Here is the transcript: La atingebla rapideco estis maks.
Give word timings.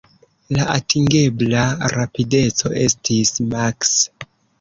La 0.59 0.63
atingebla 0.75 1.65
rapideco 1.95 2.71
estis 2.87 3.35
maks. 3.53 3.93